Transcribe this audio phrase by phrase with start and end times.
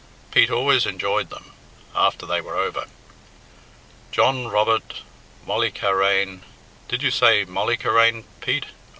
[0.31, 1.51] Pete always enjoyed them
[1.93, 2.85] after they were over.
[4.11, 5.01] "John Robert
[5.45, 6.41] Molleycarane
[6.87, 8.65] did you say Molleycarane, Pete?